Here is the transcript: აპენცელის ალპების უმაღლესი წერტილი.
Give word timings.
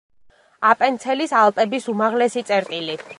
აპენცელის 0.69 1.35
ალპების 1.41 1.87
უმაღლესი 1.93 2.45
წერტილი. 2.51 2.97